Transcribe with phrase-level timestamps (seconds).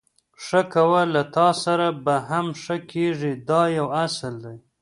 [0.45, 4.57] ښه کوه له تاسره به هم ښه کېږي دا یو اصل دی.